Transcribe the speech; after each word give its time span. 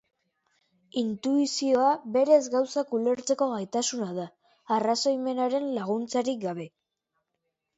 Intuizioa 1.01 1.91
berez 2.15 2.39
gauzak 2.55 2.95
ulertzeko 3.01 3.49
gaitasuna 3.53 4.09
da, 4.21 4.25
arrazoimenaren 4.79 5.69
laguntzik 5.77 6.33
gabe. 6.49 6.67